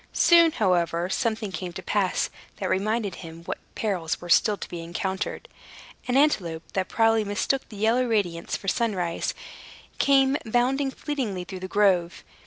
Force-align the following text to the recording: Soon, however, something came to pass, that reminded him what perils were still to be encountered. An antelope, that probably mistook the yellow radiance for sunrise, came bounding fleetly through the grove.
Soon, 0.13 0.53
however, 0.53 1.11
something 1.11 1.51
came 1.51 1.73
to 1.73 1.83
pass, 1.83 2.31
that 2.55 2.71
reminded 2.71 3.13
him 3.21 3.43
what 3.43 3.59
perils 3.75 4.19
were 4.19 4.29
still 4.29 4.57
to 4.57 4.67
be 4.67 4.81
encountered. 4.81 5.47
An 6.07 6.17
antelope, 6.17 6.63
that 6.73 6.89
probably 6.89 7.23
mistook 7.23 7.69
the 7.69 7.75
yellow 7.77 8.05
radiance 8.07 8.57
for 8.57 8.67
sunrise, 8.67 9.35
came 9.99 10.37
bounding 10.43 10.89
fleetly 10.89 11.43
through 11.43 11.59
the 11.59 11.67
grove. 11.67 12.23